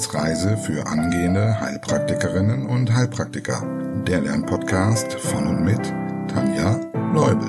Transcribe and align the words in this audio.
Wissensreise 0.00 0.56
für 0.56 0.86
angehende 0.86 1.60
Heilpraktikerinnen 1.60 2.64
und 2.64 2.90
Heilpraktiker. 2.90 3.62
Der 4.06 4.22
Lernpodcast 4.22 5.12
von 5.12 5.46
und 5.46 5.62
mit 5.62 5.78
Tanja 6.26 6.80
Leubel. 7.12 7.46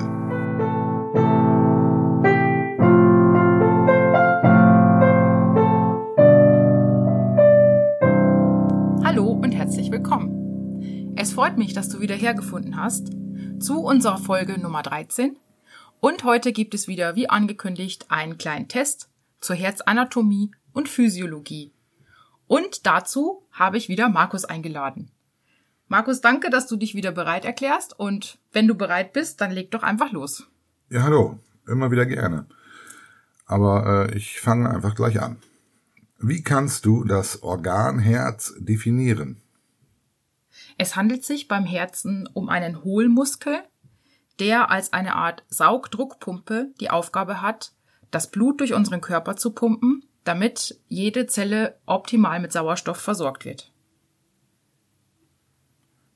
Hallo 9.02 9.30
und 9.30 9.52
herzlich 9.52 9.90
willkommen. 9.90 11.14
Es 11.16 11.32
freut 11.32 11.56
mich, 11.56 11.72
dass 11.72 11.88
du 11.88 12.00
wieder 12.00 12.16
hergefunden 12.16 12.76
hast 12.76 13.12
zu 13.60 13.80
unserer 13.80 14.18
Folge 14.18 14.60
Nummer 14.60 14.82
13. 14.82 15.38
Und 16.00 16.24
heute 16.24 16.52
gibt 16.52 16.74
es 16.74 16.86
wieder, 16.86 17.16
wie 17.16 17.30
angekündigt, 17.30 18.10
einen 18.10 18.36
kleinen 18.36 18.68
Test 18.68 19.08
zur 19.40 19.56
Herzanatomie 19.56 20.50
und 20.74 20.90
Physiologie. 20.90 21.71
Und 22.52 22.84
dazu 22.84 23.46
habe 23.50 23.78
ich 23.78 23.88
wieder 23.88 24.10
Markus 24.10 24.44
eingeladen. 24.44 25.10
Markus, 25.88 26.20
danke, 26.20 26.50
dass 26.50 26.66
du 26.66 26.76
dich 26.76 26.94
wieder 26.94 27.10
bereit 27.10 27.46
erklärst 27.46 27.98
und 27.98 28.38
wenn 28.52 28.68
du 28.68 28.74
bereit 28.74 29.14
bist, 29.14 29.40
dann 29.40 29.52
leg 29.52 29.70
doch 29.70 29.82
einfach 29.82 30.12
los. 30.12 30.50
Ja, 30.90 31.02
hallo, 31.02 31.38
immer 31.66 31.90
wieder 31.90 32.04
gerne. 32.04 32.44
Aber 33.46 34.06
äh, 34.10 34.18
ich 34.18 34.38
fange 34.38 34.68
einfach 34.68 34.94
gleich 34.94 35.18
an. 35.18 35.38
Wie 36.18 36.42
kannst 36.42 36.84
du 36.84 37.04
das 37.04 37.42
Organ 37.42 37.98
Herz 37.98 38.52
definieren? 38.58 39.40
Es 40.76 40.94
handelt 40.94 41.24
sich 41.24 41.48
beim 41.48 41.64
Herzen 41.64 42.28
um 42.34 42.50
einen 42.50 42.84
Hohlmuskel, 42.84 43.62
der 44.40 44.70
als 44.70 44.92
eine 44.92 45.14
Art 45.14 45.42
Saugdruckpumpe 45.48 46.74
die 46.80 46.90
Aufgabe 46.90 47.40
hat, 47.40 47.72
das 48.10 48.30
Blut 48.30 48.60
durch 48.60 48.74
unseren 48.74 49.00
Körper 49.00 49.36
zu 49.36 49.52
pumpen 49.52 50.04
damit 50.24 50.80
jede 50.88 51.26
Zelle 51.26 51.78
optimal 51.86 52.40
mit 52.40 52.52
Sauerstoff 52.52 52.98
versorgt 52.98 53.44
wird. 53.44 53.72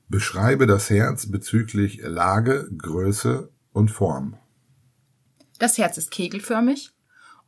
Beschreibe 0.09 0.67
das 0.67 0.89
Herz 0.89 1.29
bezüglich 1.29 1.99
Lage, 2.01 2.69
Größe 2.77 3.49
und 3.73 3.91
Form. 3.91 4.37
Das 5.59 5.77
Herz 5.77 5.97
ist 5.97 6.11
kegelförmig 6.11 6.91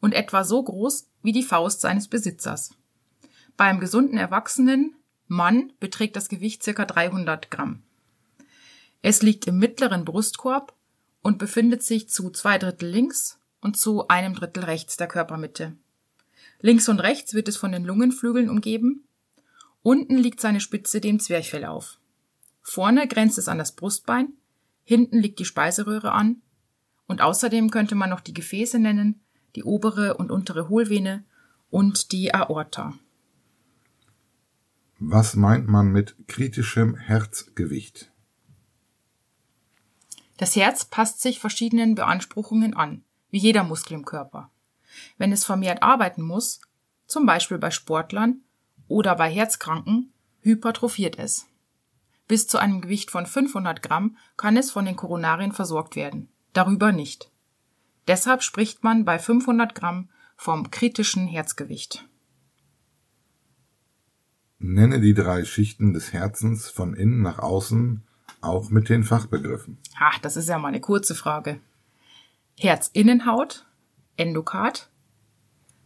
und 0.02 0.13
etwa 0.13 0.43
so 0.43 0.61
groß 0.61 1.07
wie 1.21 1.31
die 1.31 1.43
Faust 1.43 1.81
seines 1.81 2.07
Besitzers. 2.07 2.71
Beim 3.55 3.80
gesunden 3.80 4.17
erwachsenen 4.17 4.95
Mann 5.27 5.71
beträgt 5.80 6.15
das 6.15 6.27
Gewicht 6.27 6.63
ca. 6.63 6.85
300 6.85 7.52
Gramm. 7.52 7.83
Es 9.02 9.21
liegt 9.21 9.47
im 9.47 9.59
mittleren 9.59 10.03
Brustkorb 10.03 10.73
und 11.21 11.37
befindet 11.37 11.83
sich 11.83 12.09
zu 12.09 12.30
zwei 12.31 12.57
Drittel 12.57 12.89
links 12.89 13.39
und 13.61 13.77
zu 13.77 14.07
einem 14.07 14.33
Drittel 14.33 14.63
rechts 14.65 14.97
der 14.97 15.07
Körpermitte. 15.07 15.73
Links 16.61 16.89
und 16.89 16.99
rechts 16.99 17.33
wird 17.33 17.47
es 17.47 17.57
von 17.57 17.71
den 17.71 17.85
Lungenflügeln 17.85 18.49
umgeben. 18.49 19.05
Unten 19.81 20.17
liegt 20.17 20.41
seine 20.41 20.59
Spitze 20.59 20.99
dem 20.99 21.19
Zwerchfell 21.19 21.65
auf. 21.65 21.99
Vorne 22.61 23.07
grenzt 23.07 23.38
es 23.38 23.47
an 23.47 23.57
das 23.57 23.75
Brustbein, 23.75 24.33
hinten 24.83 25.19
liegt 25.19 25.39
die 25.39 25.45
Speiseröhre 25.45 26.11
an 26.11 26.41
und 27.07 27.21
außerdem 27.21 27.71
könnte 27.71 27.95
man 27.95 28.09
noch 28.09 28.19
die 28.19 28.33
Gefäße 28.33 28.77
nennen, 28.77 29.21
die 29.55 29.63
obere 29.63 30.17
und 30.17 30.31
untere 30.31 30.69
Hohlvene 30.69 31.23
und 31.69 32.11
die 32.11 32.33
Aorta. 32.33 32.93
Was 34.99 35.35
meint 35.35 35.67
man 35.67 35.91
mit 35.91 36.15
kritischem 36.27 36.95
Herzgewicht? 36.95 38.11
Das 40.37 40.55
Herz 40.55 40.85
passt 40.85 41.21
sich 41.21 41.39
verschiedenen 41.39 41.95
Beanspruchungen 41.95 42.73
an, 42.73 43.03
wie 43.30 43.39
jeder 43.39 43.63
Muskel 43.63 43.93
im 43.93 44.05
Körper. 44.05 44.52
Wenn 45.17 45.31
es 45.31 45.45
vermehrt 45.45 45.83
arbeiten 45.83 46.21
muss, 46.21 46.61
zum 47.05 47.25
Beispiel 47.25 47.58
bei 47.58 47.71
Sportlern 47.71 48.41
oder 48.87 49.15
bei 49.15 49.30
Herzkranken, 49.30 50.14
hypertrophiert 50.41 51.17
es. 51.17 51.47
Bis 52.27 52.47
zu 52.47 52.59
einem 52.59 52.81
Gewicht 52.81 53.09
von 53.11 53.25
500 53.25 53.81
Gramm 53.81 54.17
kann 54.37 54.55
es 54.55 54.71
von 54.71 54.86
den 54.86 54.95
Koronarien 54.95 55.52
versorgt 55.52 55.95
werden, 55.95 56.30
darüber 56.53 56.91
nicht. 56.91 57.31
Deshalb 58.08 58.43
spricht 58.43 58.83
man 58.83 59.05
bei 59.05 59.19
500 59.19 59.73
Gramm 59.75 60.09
vom 60.36 60.71
kritischen 60.71 61.27
Herzgewicht. 61.27 62.08
Nenne 64.59 64.99
die 64.99 65.14
drei 65.14 65.45
Schichten 65.45 65.93
des 65.93 66.14
Herzens 66.14 66.69
von 66.69 66.93
innen 66.93 67.21
nach 67.21 67.39
außen, 67.39 68.03
auch 68.41 68.69
mit 68.69 68.89
den 68.89 69.03
Fachbegriffen. 69.03 69.77
Ach, 69.97 70.19
das 70.19 70.37
ist 70.37 70.49
ja 70.49 70.59
mal 70.59 70.67
eine 70.69 70.81
kurze 70.81 71.15
Frage. 71.15 71.59
Herzinnenhaut, 72.58 73.65
Endokard, 74.19 74.89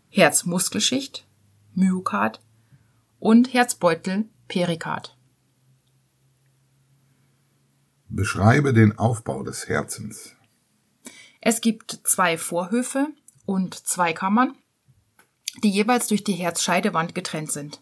Herzmuskelschicht, 0.10 1.28
Myokard 1.76 2.42
und 3.20 3.54
Herzbeutel, 3.54 4.26
Perikard. 4.48 5.16
Beschreibe 8.10 8.74
den 8.74 8.98
Aufbau 8.98 9.44
des 9.44 9.68
Herzens. 9.68 10.36
Es 11.42 11.62
gibt 11.62 12.00
zwei 12.06 12.40
Vorhöfe 12.40 13.08
und 13.46 13.76
zwei 13.76 14.14
Kammern, 14.14 14.56
die 15.62 15.70
jeweils 15.70 16.08
durch 16.08 16.24
die 16.24 16.34
Herzscheidewand 16.34 17.14
getrennt 17.14 17.52
sind. 17.52 17.82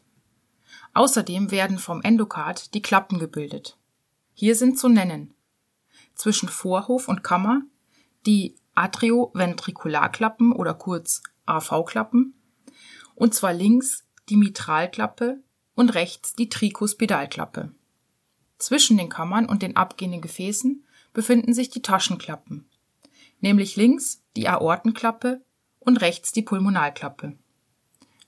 Außerdem 0.94 1.52
werden 1.52 1.80
vom 1.80 2.02
Endokard 2.02 2.74
die 2.74 2.82
Klappen 2.82 3.20
gebildet. 3.20 3.78
Hier 4.34 4.58
sind 4.58 4.78
zu 4.78 4.90
nennen 4.90 5.34
zwischen 6.14 6.50
Vorhof 6.50 7.08
und 7.08 7.24
Kammer 7.24 7.62
die 8.26 8.56
Atrioventrikularklappen 8.76 10.52
oder 10.52 10.74
kurz 10.74 11.24
AV-Klappen 11.46 12.36
und 13.16 13.34
zwar 13.34 13.54
links 13.54 14.06
die 14.30 14.38
Mitralklappe 14.38 15.42
und 15.76 15.94
rechts 15.94 16.34
die 16.34 16.50
Trikuspidalklappe. 16.50 17.72
Zwischen 18.58 18.98
den 18.98 19.10
Kammern 19.10 19.48
und 19.48 19.62
den 19.64 19.76
abgehenden 19.76 20.22
Gefäßen 20.22 20.86
befinden 21.14 21.54
sich 21.54 21.70
die 21.70 21.82
Taschenklappen, 21.82 22.70
nämlich 23.40 23.76
links 23.76 24.24
die 24.36 24.48
Aortenklappe 24.48 25.42
und 25.80 26.02
rechts 26.02 26.32
die 26.32 26.44
Pulmonalklappe. 26.44 27.38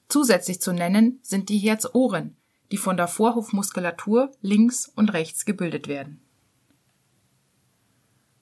Zusätzlich 0.10 0.60
zu 0.60 0.74
nennen 0.74 1.20
sind 1.22 1.50
die 1.50 1.60
Herzohren, 1.60 2.36
die 2.72 2.78
von 2.78 2.98
der 2.98 3.08
Vorhofmuskulatur 3.08 4.32
links 4.42 4.88
und 4.88 5.14
rechts 5.14 5.46
gebildet 5.46 5.88
werden. 5.88 6.23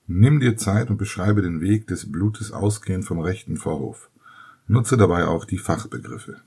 Nimm 0.06 0.40
dir 0.40 0.56
Zeit 0.56 0.90
und 0.90 0.96
beschreibe 0.96 1.42
den 1.42 1.60
Weg 1.60 1.86
des 1.86 2.10
Blutes 2.10 2.52
ausgehend 2.52 3.04
vom 3.04 3.20
rechten 3.20 3.56
Vorhof. 3.56 4.10
Nutze 4.66 4.96
dabei 4.96 5.26
auch 5.26 5.44
die 5.44 5.58
Fachbegriffe. 5.58 6.40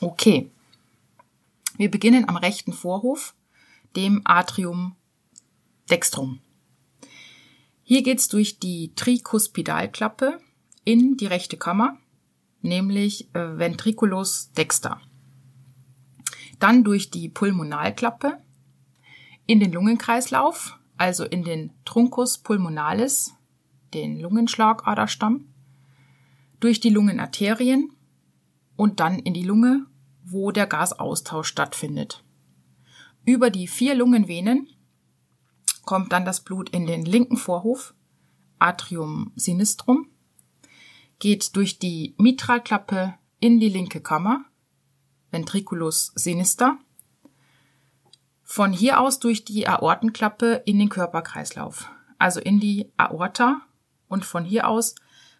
Okay. 0.00 0.50
Wir 1.76 1.90
beginnen 1.90 2.28
am 2.28 2.36
rechten 2.36 2.72
Vorhof, 2.72 3.34
dem 3.96 4.22
Atrium 4.24 4.94
dextrum. 5.90 6.40
Hier 7.82 8.02
geht's 8.02 8.28
durch 8.28 8.58
die 8.58 8.92
Trikuspidalklappe 8.94 10.40
in 10.84 11.16
die 11.16 11.26
rechte 11.26 11.56
Kammer, 11.56 11.98
nämlich 12.62 13.28
äh, 13.34 13.58
Ventriculus 13.58 14.52
dexter. 14.52 15.00
Dann 16.58 16.84
durch 16.84 17.10
die 17.10 17.28
Pulmonalklappe 17.28 18.38
in 19.46 19.60
den 19.60 19.72
Lungenkreislauf, 19.72 20.78
also 20.96 21.24
in 21.24 21.44
den 21.44 21.72
Truncus 21.84 22.38
pulmonalis, 22.38 23.34
den 23.92 24.20
Lungenschlagaderstamm, 24.20 25.46
durch 26.60 26.80
die 26.80 26.90
Lungenarterien 26.90 27.90
und 28.76 29.00
dann 29.00 29.18
in 29.18 29.34
die 29.34 29.42
Lunge, 29.42 29.86
wo 30.24 30.50
der 30.50 30.66
Gasaustausch 30.66 31.48
stattfindet. 31.48 32.24
Über 33.24 33.50
die 33.50 33.66
vier 33.66 33.94
Lungenvenen 33.94 34.68
kommt 35.84 36.12
dann 36.12 36.24
das 36.24 36.42
Blut 36.42 36.70
in 36.70 36.86
den 36.86 37.04
linken 37.04 37.36
Vorhof, 37.36 37.94
Atrium 38.58 39.32
sinistrum, 39.36 40.08
geht 41.18 41.56
durch 41.56 41.78
die 41.78 42.14
Mitralklappe 42.18 43.14
in 43.40 43.60
die 43.60 43.68
linke 43.68 44.00
Kammer, 44.00 44.44
Ventriculus 45.30 46.12
sinister, 46.14 46.78
von 48.44 48.72
hier 48.72 49.00
aus 49.00 49.18
durch 49.18 49.44
die 49.44 49.66
Aortenklappe 49.66 50.62
in 50.66 50.78
den 50.78 50.90
Körperkreislauf, 50.90 51.90
also 52.18 52.40
in 52.40 52.60
die 52.60 52.92
Aorta 52.96 53.62
und 54.08 54.24
von 54.24 54.44
hier 54.44 54.68
aus 54.68 54.94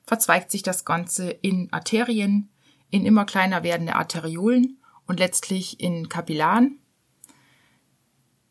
verzweigt 0.06 0.50
sich 0.50 0.62
das 0.62 0.84
Ganze 0.84 1.30
in 1.30 1.72
Arterien, 1.72 2.48
in 2.90 3.06
immer 3.06 3.24
kleiner 3.24 3.62
werdende 3.62 3.94
Arteriolen 3.94 4.78
und 5.06 5.20
letztlich 5.20 5.80
in 5.80 6.08
Kapillaren. 6.08 6.78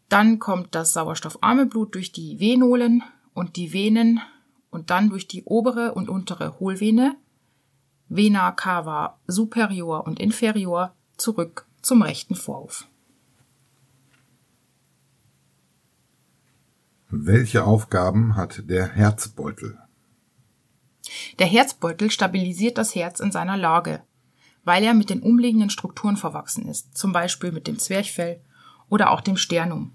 Dann 0.09 0.39
kommt 0.39 0.75
das 0.75 0.93
sauerstoffarme 0.93 1.65
Blut 1.65 1.95
durch 1.95 2.11
die 2.11 2.39
Venolen 2.39 3.03
und 3.33 3.55
die 3.55 3.73
Venen 3.73 4.21
und 4.69 4.89
dann 4.89 5.09
durch 5.09 5.27
die 5.27 5.43
obere 5.43 5.93
und 5.93 6.09
untere 6.09 6.59
Hohlvene, 6.59 7.15
Vena 8.09 8.51
cava 8.51 9.19
superior 9.27 10.05
und 10.05 10.19
inferior, 10.19 10.93
zurück 11.17 11.65
zum 11.81 12.01
rechten 12.01 12.35
Vorhof. 12.35 12.87
Welche 17.15 17.63
Aufgaben 17.63 18.35
hat 18.35 18.63
der 18.67 18.87
Herzbeutel? 18.87 19.77
Der 21.37 21.45
Herzbeutel 21.45 22.09
stabilisiert 22.09 22.79
das 22.79 22.95
Herz 22.95 23.19
in 23.19 23.31
seiner 23.31 23.55
Lage. 23.55 24.01
weil 24.65 24.83
er 24.83 24.93
mit 24.93 25.09
den 25.09 25.21
umliegenden 25.21 25.69
Strukturen 25.69 26.15
verwachsen 26.15 26.67
ist, 26.69 26.97
zum 26.97 27.11
Beispiel 27.11 27.51
mit 27.51 27.67
dem 27.67 27.77
Zwerchfell 27.77 28.39
oder 28.87 29.11
auch 29.11 29.19
dem 29.19 29.35
Sternum. 29.35 29.91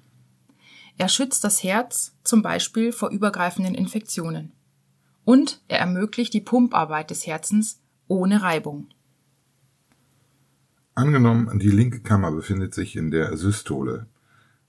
Er 0.99 1.09
schützt 1.09 1.43
das 1.43 1.65
Herz 1.65 2.15
zum 2.23 2.43
Beispiel 2.43 2.93
vor 2.93 3.09
übergreifenden 3.09 3.75
Infektionen. 3.75 4.53
Und 5.25 5.63
er 5.69 5.79
ermöglicht 5.79 6.35
die 6.35 6.43
Pumparbeit 6.43 7.11
des 7.11 7.27
Herzens 7.27 7.81
ohne 8.09 8.43
Reibung. 8.43 8.89
Angenommen, 10.95 11.59
die 11.59 11.71
linke 11.71 12.01
Kammer 12.01 12.31
befindet 12.31 12.75
sich 12.75 12.95
in 12.95 13.11
der 13.11 13.37
Systole. 13.39 14.07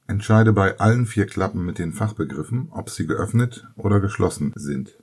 Entscheide 0.10 0.54
bei 0.54 0.80
allen 0.80 1.06
vier 1.06 1.28
Klappen 1.28 1.64
mit 1.64 1.78
den 1.78 1.94
Fachbegriffen, 1.94 2.70
ob 2.72 2.90
sie 2.90 3.06
geöffnet 3.06 3.68
oder 3.76 4.00
geschlossen 4.00 4.54
sind. 4.56 4.96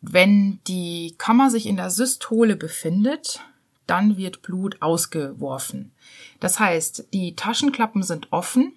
Wenn 0.00 0.58
die 0.66 1.14
Kammer 1.16 1.48
sich 1.50 1.66
in 1.66 1.76
der 1.76 1.90
Systole 1.90 2.56
befindet, 2.56 3.40
dann 3.86 4.16
wird 4.16 4.42
Blut 4.42 4.82
ausgeworfen. 4.82 5.92
Das 6.40 6.58
heißt, 6.58 7.12
die 7.14 7.36
Taschenklappen 7.36 8.02
sind 8.02 8.32
offen, 8.32 8.72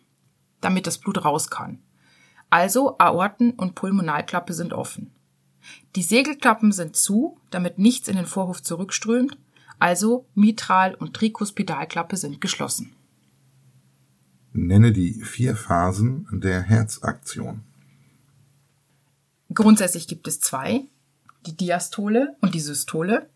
damit 0.61 0.85
das 0.85 0.99
Blut 0.99 1.25
raus 1.25 1.49
kann. 1.49 1.79
Also 2.51 2.99
Aorten- 2.99 3.53
und 3.53 3.73
Pulmonalklappe 3.73 4.53
sind 4.53 4.73
offen. 4.73 5.09
Die 5.95 6.03
Segelklappen 6.03 6.73
sind 6.73 6.95
zu, 6.95 7.39
damit 7.49 7.79
nichts 7.79 8.07
in 8.07 8.17
den 8.17 8.27
Vorhof 8.27 8.61
zurückströmt, 8.61 9.35
also 9.79 10.27
Mitral- 10.35 10.93
und 10.93 11.15
Trikuspidalklappe 11.15 12.17
sind 12.17 12.39
geschlossen. 12.39 12.95
Nenne 14.53 14.91
die 14.91 15.13
vier 15.23 15.55
Phasen 15.55 16.27
der 16.31 16.61
Herzaktion. 16.61 17.61
Grundsätzlich 19.53 20.07
gibt 20.07 20.27
es 20.27 20.39
zwei, 20.39 20.85
die 21.45 21.57
Diastole 21.57 22.35
und 22.41 22.55
die 22.55 22.59
Systole. 22.59 23.29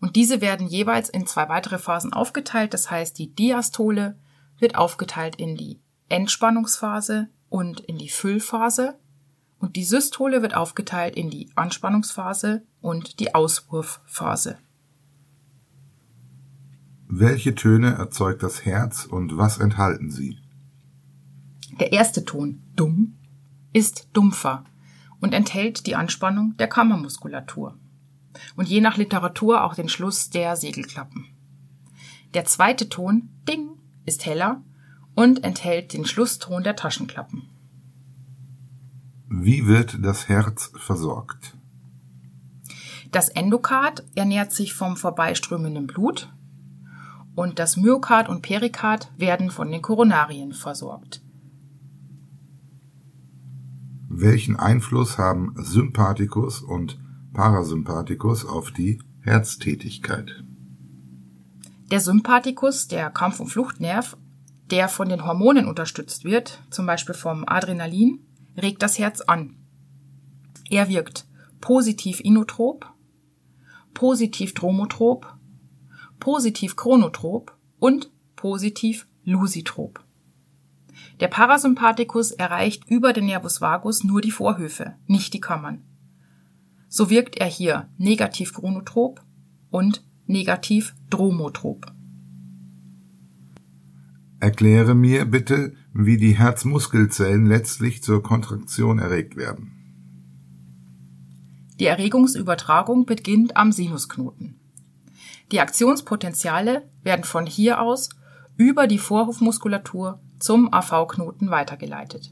Und 0.00 0.16
diese 0.16 0.40
werden 0.40 0.66
jeweils 0.66 1.08
in 1.08 1.26
zwei 1.26 1.48
weitere 1.48 1.78
Phasen 1.78 2.12
aufgeteilt. 2.12 2.74
Das 2.74 2.90
heißt, 2.90 3.18
die 3.18 3.34
Diastole 3.34 4.16
wird 4.58 4.76
aufgeteilt 4.76 5.36
in 5.36 5.56
die 5.56 5.78
Entspannungsphase 6.08 7.28
und 7.48 7.80
in 7.80 7.98
die 7.98 8.08
Füllphase. 8.08 8.98
Und 9.58 9.76
die 9.76 9.84
Systole 9.84 10.42
wird 10.42 10.54
aufgeteilt 10.54 11.16
in 11.16 11.30
die 11.30 11.50
Anspannungsphase 11.54 12.62
und 12.80 13.20
die 13.20 13.34
Auswurfphase. 13.34 14.58
Welche 17.08 17.54
Töne 17.54 17.94
erzeugt 17.94 18.42
das 18.42 18.64
Herz 18.64 19.06
und 19.06 19.38
was 19.38 19.58
enthalten 19.58 20.10
sie? 20.10 20.38
Der 21.80 21.92
erste 21.92 22.24
Ton, 22.24 22.62
dumm, 22.74 23.16
ist 23.72 24.08
dumpfer 24.12 24.64
und 25.20 25.34
enthält 25.34 25.86
die 25.86 25.96
Anspannung 25.96 26.56
der 26.56 26.68
Kammermuskulatur 26.68 27.76
und 28.56 28.68
je 28.68 28.80
nach 28.80 28.96
Literatur 28.96 29.64
auch 29.64 29.74
den 29.74 29.88
Schluss 29.88 30.30
der 30.30 30.56
Segelklappen. 30.56 31.26
Der 32.34 32.44
zweite 32.44 32.88
Ton, 32.88 33.28
ding, 33.48 33.68
ist 34.04 34.26
heller 34.26 34.62
und 35.14 35.44
enthält 35.44 35.92
den 35.92 36.04
Schlusston 36.04 36.62
der 36.62 36.76
Taschenklappen. 36.76 37.48
Wie 39.28 39.66
wird 39.66 39.98
das 40.00 40.28
Herz 40.28 40.72
versorgt? 40.76 41.56
Das 43.12 43.28
Endokard 43.28 44.04
ernährt 44.14 44.52
sich 44.52 44.74
vom 44.74 44.96
vorbeiströmenden 44.96 45.86
Blut 45.86 46.32
und 47.34 47.58
das 47.58 47.76
Myokard 47.76 48.28
und 48.28 48.42
Perikard 48.42 49.10
werden 49.16 49.50
von 49.50 49.70
den 49.70 49.82
Koronarien 49.82 50.52
versorgt. 50.52 51.22
Welchen 54.18 54.56
Einfluss 54.56 55.18
haben 55.18 55.54
Sympathikus 55.56 56.62
und 56.62 56.98
Parasympathikus 57.34 58.46
auf 58.46 58.70
die 58.70 58.98
Herztätigkeit? 59.20 60.42
Der 61.90 62.00
Sympathikus, 62.00 62.88
der 62.88 63.10
Kampf- 63.10 63.40
und 63.40 63.48
Fluchtnerv, 63.48 64.16
der 64.70 64.88
von 64.88 65.10
den 65.10 65.26
Hormonen 65.26 65.68
unterstützt 65.68 66.24
wird, 66.24 66.62
zum 66.70 66.86
Beispiel 66.86 67.14
vom 67.14 67.44
Adrenalin, 67.46 68.20
regt 68.56 68.82
das 68.82 68.98
Herz 68.98 69.20
an. 69.20 69.56
Er 70.70 70.88
wirkt 70.88 71.26
positiv 71.60 72.20
inotrop, 72.20 72.86
positiv 73.92 74.54
dromotrop 74.54 75.36
positiv 76.20 76.76
chronotrop 76.76 77.56
und 77.78 78.10
positiv 78.36 79.06
lusitrop. 79.24 80.02
Der 81.20 81.28
Parasympathikus 81.28 82.30
erreicht 82.30 82.84
über 82.88 83.12
den 83.12 83.26
Nervus 83.26 83.60
vagus 83.60 84.04
nur 84.04 84.20
die 84.20 84.30
Vorhöfe, 84.30 84.94
nicht 85.06 85.32
die 85.32 85.40
Kammern. 85.40 85.82
So 86.88 87.08
wirkt 87.08 87.36
er 87.36 87.46
hier 87.46 87.88
negativ 87.96 88.52
chronotrop 88.52 89.22
und 89.70 90.04
negativ 90.26 90.94
dromotrop. 91.08 91.86
Erkläre 94.40 94.94
mir 94.94 95.24
bitte, 95.24 95.74
wie 95.94 96.18
die 96.18 96.36
Herzmuskelzellen 96.38 97.46
letztlich 97.46 98.02
zur 98.02 98.22
Kontraktion 98.22 98.98
erregt 98.98 99.36
werden. 99.36 99.72
Die 101.80 101.86
Erregungsübertragung 101.86 103.06
beginnt 103.06 103.56
am 103.56 103.72
Sinusknoten. 103.72 104.60
Die 105.52 105.60
Aktionspotenziale 105.60 106.88
werden 107.02 107.24
von 107.24 107.46
hier 107.46 107.80
aus 107.80 108.10
über 108.56 108.86
die 108.86 108.98
Vorhofmuskulatur 108.98 110.20
zum 110.38 110.72
AV-Knoten 110.72 111.50
weitergeleitet. 111.50 112.30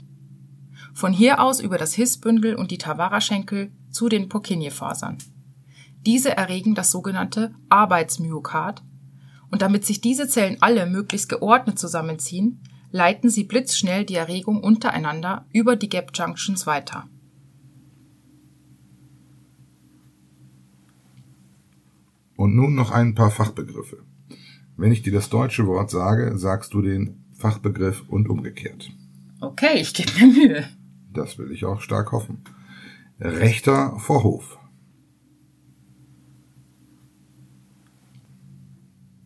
Von 0.92 1.12
hier 1.12 1.40
aus 1.40 1.60
über 1.60 1.78
das 1.78 1.94
Hissbündel 1.94 2.54
und 2.54 2.70
die 2.70 2.78
Tavara-Schenkel 2.78 3.72
zu 3.90 4.08
den 4.08 4.28
Purkinje-Fasern. 4.28 5.18
Diese 6.06 6.36
erregen 6.36 6.74
das 6.74 6.90
sogenannte 6.90 7.54
Arbeitsmyokard 7.68 8.82
und 9.50 9.62
damit 9.62 9.84
sich 9.84 10.00
diese 10.00 10.28
Zellen 10.28 10.58
alle 10.60 10.86
möglichst 10.86 11.28
geordnet 11.28 11.78
zusammenziehen, 11.78 12.60
leiten 12.90 13.30
sie 13.30 13.44
blitzschnell 13.44 14.04
die 14.04 14.14
Erregung 14.14 14.62
untereinander 14.62 15.46
über 15.52 15.76
die 15.76 15.88
Gap 15.88 16.10
Junctions 16.14 16.66
weiter. 16.66 17.08
Und 22.36 22.54
nun 22.54 22.74
noch 22.74 22.90
ein 22.90 23.14
paar 23.14 23.30
Fachbegriffe. 23.30 24.02
Wenn 24.76 24.92
ich 24.92 25.02
dir 25.02 25.12
das 25.12 25.30
deutsche 25.30 25.66
Wort 25.66 25.90
sage, 25.90 26.36
sagst 26.36 26.74
du 26.74 26.82
den 26.82 27.23
Fachbegriff 27.36 28.02
und 28.08 28.28
umgekehrt. 28.28 28.90
Okay, 29.40 29.81
ich 29.81 29.92
gebe 29.94 30.12
mir 30.19 30.32
Mühe. 30.32 30.69
Das 31.12 31.38
will 31.38 31.50
ich 31.53 31.64
auch 31.64 31.81
stark 31.81 32.12
hoffen. 32.12 32.43
Rechter 33.20 33.98
Vorhof. 33.98 34.58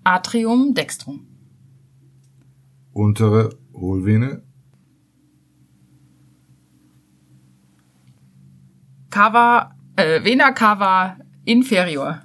Atrium 0.05 0.75
dextrum. 0.75 1.27
Untere 2.93 3.51
Hohlvene. 3.75 4.43
Cava, 9.11 9.75
äh, 9.97 10.23
Vena 10.25 10.53
cava 10.53 11.17
inferior. 11.45 12.23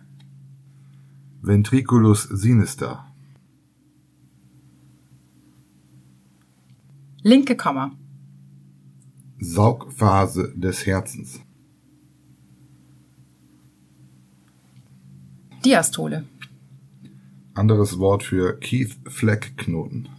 Ventriculus 1.42 2.24
sinister. 2.24 3.13
Linke 7.26 7.56
Kammer. 7.56 7.92
Saugphase 9.40 10.54
des 10.58 10.86
Herzens. 10.86 11.40
Diastole. 15.64 16.26
Anderes 17.54 17.98
Wort 17.98 18.24
für 18.24 18.60
Keith 18.60 18.98
Fleck 19.08 19.56
Knoten. 19.56 20.10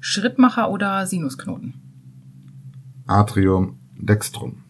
Schrittmacher 0.00 0.68
oder 0.68 1.06
Sinusknoten. 1.06 1.74
Atrium 3.06 3.78
dextrum. 3.96 4.64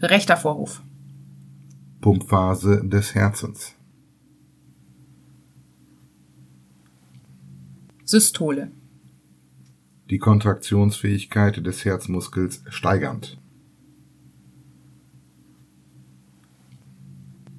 Rechter 0.00 0.38
Vorhof. 0.38 0.80
Pumpphase 2.04 2.82
des 2.84 3.14
Herzens. 3.14 3.74
Systole. 8.04 8.70
Die 10.10 10.18
Kontraktionsfähigkeit 10.18 11.64
des 11.64 11.82
Herzmuskels 11.86 12.62
steigernd. 12.68 13.38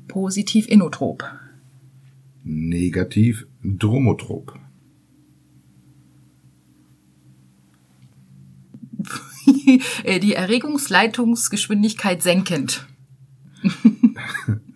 Positiv 0.08 0.68
inotrop. 0.68 1.24
Negativ 2.44 3.48
dromotrop. 3.64 4.60
Die 10.06 10.34
Erregungsleitungsgeschwindigkeit 10.36 12.22
senkend. 12.22 12.86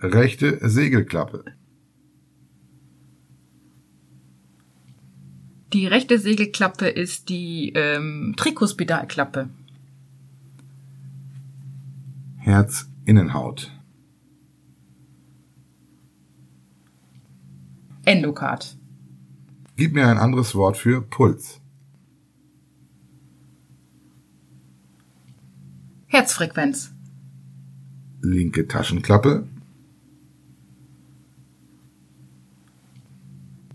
Rechte 0.01 0.59
Segelklappe. 0.61 1.43
Die 5.73 5.87
rechte 5.87 6.17
Segelklappe 6.17 6.87
ist 6.87 7.27
die 7.27 7.73
ähm, 7.75 8.33
Trikuspidalklappe. 8.37 9.49
Herzinnenhaut. 12.37 13.71
Endokard. 18.05 18.77
Gib 19.75 19.93
mir 19.93 20.07
ein 20.07 20.17
anderes 20.17 20.55
Wort 20.55 20.77
für 20.77 21.01
Puls. 21.01 21.59
Herzfrequenz. 26.07 26.93
Linke 28.21 28.65
Taschenklappe. 28.67 29.45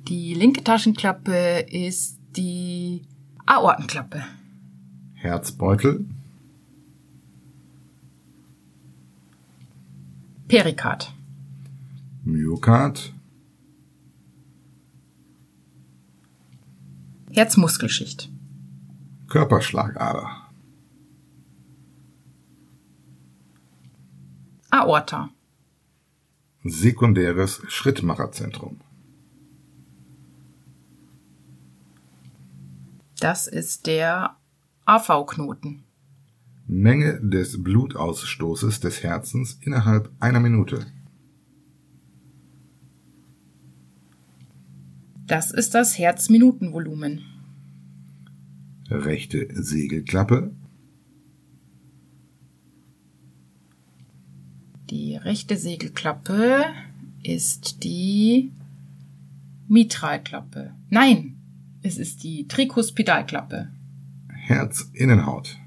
Die 0.09 0.35
linke 0.35 0.63
Taschenklappe 0.63 1.61
ist 1.61 2.19
die 2.37 3.03
Aortenklappe. 3.47 4.23
Herzbeutel. 5.15 6.05
Perikard. 10.47 11.15
Myokard. 12.23 13.15
Herzmuskelschicht. 17.33 18.29
Körperschlagader. 19.29 20.31
Aorta. 24.71 25.31
Sekundäres 26.63 27.63
Schrittmacherzentrum. 27.69 28.81
Das 33.21 33.47
ist 33.47 33.87
der 33.87 34.37
AV-Knoten. 34.85 35.85
Menge 36.67 37.21
des 37.21 37.63
Blutausstoßes 37.63 38.81
des 38.81 39.03
Herzens 39.03 39.59
innerhalb 39.61 40.11
einer 40.19 40.41
Minute. 40.41 40.87
Das 45.27 45.51
ist 45.51 45.75
das 45.75 45.99
Herzminutenvolumen. 45.99 47.23
Rechte 48.91 49.49
Segelklappe. 49.55 50.51
Die 54.91 55.17
rechte 55.17 55.57
Segelklappe 55.57 56.65
ist 57.23 57.83
die 57.85 58.53
Mitralklappe. 59.67 60.75
Nein, 60.91 61.37
es 61.85 61.99
ist 61.99 62.23
die 62.25 62.49
Trikuspidalklappe. 62.49 63.69
Herzinnenhaut. 64.33 65.59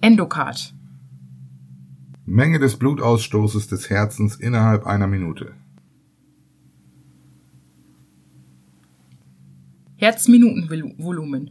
Endokard. 0.00 0.74
Menge 2.24 2.58
des 2.58 2.78
Blutausstoßes 2.78 3.68
des 3.68 3.90
Herzens 3.90 4.36
innerhalb 4.36 4.86
einer 4.86 5.06
Minute. 5.06 5.52
Herzminutenvolumen. 9.96 11.50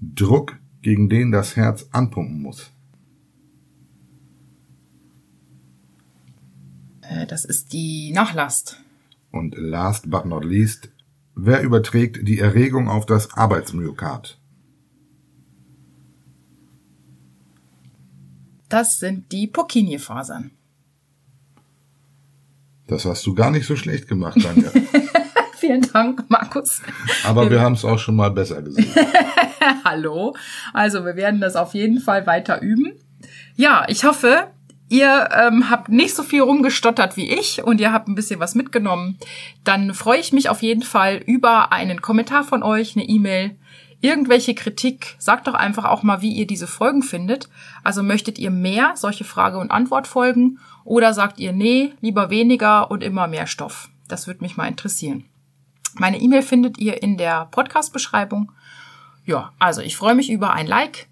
Druck, 0.00 0.56
gegen 0.82 1.08
den 1.08 1.32
das 1.32 1.56
Herz 1.56 1.88
anpumpen 1.90 2.40
muss. 2.40 2.70
Äh, 7.00 7.26
Das 7.26 7.44
ist 7.44 7.72
die 7.72 8.12
Nachlast. 8.12 8.80
Und 9.36 9.54
last 9.58 10.10
but 10.10 10.24
not 10.24 10.46
least, 10.46 10.88
wer 11.34 11.60
überträgt 11.60 12.26
die 12.26 12.38
Erregung 12.38 12.88
auf 12.88 13.04
das 13.04 13.34
Arbeitsmyokard? 13.34 14.38
Das 18.70 18.98
sind 18.98 19.30
die 19.32 19.46
Purkinje-Fasern. 19.46 20.52
Das 22.86 23.04
hast 23.04 23.26
du 23.26 23.34
gar 23.34 23.50
nicht 23.50 23.66
so 23.66 23.76
schlecht 23.76 24.08
gemacht, 24.08 24.38
danke. 24.42 24.72
Vielen 25.58 25.82
Dank, 25.92 26.30
Markus. 26.30 26.80
Aber 27.24 27.50
wir 27.50 27.60
haben 27.60 27.74
es 27.74 27.84
auch 27.84 27.98
schon 27.98 28.16
mal 28.16 28.30
besser 28.30 28.62
gesehen. 28.62 28.90
Hallo. 29.84 30.34
Also 30.72 31.04
wir 31.04 31.16
werden 31.16 31.40
das 31.42 31.56
auf 31.56 31.74
jeden 31.74 32.00
Fall 32.00 32.26
weiter 32.26 32.62
üben. 32.62 32.92
Ja, 33.54 33.84
ich 33.88 34.04
hoffe, 34.04 34.48
ihr 34.88 35.28
ähm, 35.32 35.70
habt 35.70 35.88
nicht 35.88 36.14
so 36.14 36.22
viel 36.22 36.42
rumgestottert 36.42 37.16
wie 37.16 37.30
ich 37.30 37.62
und 37.62 37.80
ihr 37.80 37.92
habt 37.92 38.08
ein 38.08 38.14
bisschen 38.14 38.40
was 38.40 38.54
mitgenommen. 38.54 39.18
Dann 39.64 39.94
freue 39.94 40.20
ich 40.20 40.32
mich 40.32 40.48
auf 40.48 40.62
jeden 40.62 40.82
Fall 40.82 41.16
über 41.16 41.72
einen 41.72 42.02
Kommentar 42.02 42.44
von 42.44 42.62
euch, 42.62 42.96
eine 42.96 43.08
E-Mail, 43.08 43.56
irgendwelche 44.00 44.54
Kritik. 44.54 45.16
Sagt 45.18 45.46
doch 45.46 45.54
einfach 45.54 45.84
auch 45.84 46.02
mal, 46.02 46.22
wie 46.22 46.32
ihr 46.32 46.46
diese 46.46 46.66
Folgen 46.66 47.02
findet. 47.02 47.48
Also 47.82 48.02
möchtet 48.02 48.38
ihr 48.38 48.50
mehr 48.50 48.92
solche 48.96 49.24
Frage- 49.24 49.58
und 49.58 49.70
Antwortfolgen 49.70 50.58
oder 50.84 51.12
sagt 51.12 51.38
ihr, 51.38 51.52
nee, 51.52 51.92
lieber 52.00 52.30
weniger 52.30 52.90
und 52.90 53.02
immer 53.02 53.26
mehr 53.26 53.46
Stoff? 53.46 53.88
Das 54.08 54.26
würde 54.26 54.44
mich 54.44 54.56
mal 54.56 54.68
interessieren. 54.68 55.24
Meine 55.94 56.20
E-Mail 56.20 56.42
findet 56.42 56.78
ihr 56.78 57.02
in 57.02 57.16
der 57.16 57.46
Podcast-Beschreibung. 57.46 58.52
Ja, 59.24 59.52
also 59.58 59.80
ich 59.80 59.96
freue 59.96 60.14
mich 60.14 60.30
über 60.30 60.52
ein 60.52 60.66
Like, 60.66 61.08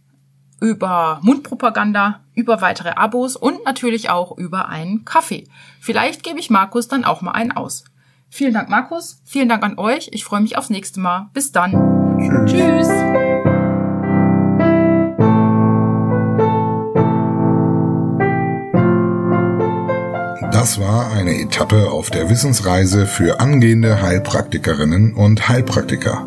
über 0.64 1.20
Mundpropaganda, 1.22 2.20
über 2.34 2.62
weitere 2.62 2.90
Abos 2.90 3.36
und 3.36 3.64
natürlich 3.64 4.08
auch 4.08 4.36
über 4.38 4.68
einen 4.68 5.04
Kaffee. 5.04 5.46
Vielleicht 5.78 6.22
gebe 6.22 6.40
ich 6.40 6.48
Markus 6.48 6.88
dann 6.88 7.04
auch 7.04 7.20
mal 7.20 7.32
einen 7.32 7.52
aus. 7.52 7.84
Vielen 8.30 8.54
Dank, 8.54 8.70
Markus. 8.70 9.20
Vielen 9.24 9.48
Dank 9.48 9.62
an 9.62 9.78
euch. 9.78 10.08
Ich 10.12 10.24
freue 10.24 10.40
mich 10.40 10.56
aufs 10.56 10.70
nächste 10.70 11.00
Mal. 11.00 11.28
Bis 11.34 11.52
dann. 11.52 11.72
Tschüss. 12.18 12.50
Tschüss. 12.50 12.88
Das 20.50 20.80
war 20.80 21.12
eine 21.12 21.38
Etappe 21.40 21.90
auf 21.90 22.08
der 22.08 22.30
Wissensreise 22.30 23.06
für 23.06 23.38
angehende 23.38 24.00
Heilpraktikerinnen 24.00 25.12
und 25.12 25.48
Heilpraktiker. 25.48 26.26